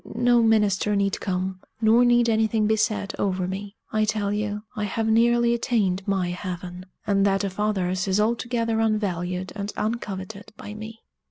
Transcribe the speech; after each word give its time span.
No 0.15 0.41
minister 0.41 0.95
need 0.95 1.19
come; 1.21 1.59
nor 1.79 2.03
need 2.03 2.27
anything 2.27 2.65
be 2.65 2.75
said 2.75 3.13
over 3.19 3.47
me. 3.47 3.75
I 3.91 4.03
tell 4.03 4.33
you, 4.33 4.63
I 4.75 4.85
have 4.85 5.07
nearly 5.07 5.53
attained 5.53 6.07
my 6.07 6.31
heaven; 6.31 6.87
and 7.05 7.23
that 7.23 7.43
of 7.43 7.59
others 7.59 8.07
is 8.07 8.19
altogether 8.19 8.79
unvalued 8.79 9.53
and 9.55 9.71
uncoveted 9.77 10.53
by 10.57 10.73
me!" 10.73 11.03